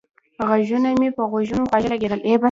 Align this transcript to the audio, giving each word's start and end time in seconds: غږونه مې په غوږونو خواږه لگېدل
غږونه 0.47 0.89
مې 0.99 1.09
په 1.17 1.23
غوږونو 1.31 1.63
خواږه 1.69 1.87
لگېدل 1.93 2.19